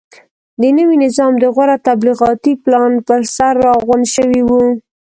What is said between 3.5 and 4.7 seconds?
راغونډ شوي وو.